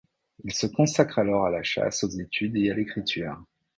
Il 0.45 0.51
se 0.51 0.65
consacre 0.65 1.19
alors 1.19 1.45
à 1.45 1.51
la 1.51 1.61
chasse, 1.61 2.03
aux 2.03 2.09
études 2.09 2.57
et 2.57 2.71
à 2.71 2.73
l’écriture. 2.73 3.39